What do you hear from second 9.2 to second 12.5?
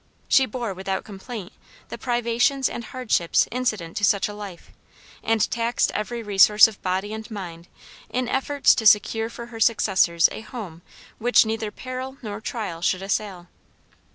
for her successors a home which neither peril nor